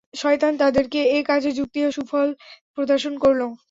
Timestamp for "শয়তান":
0.13-0.53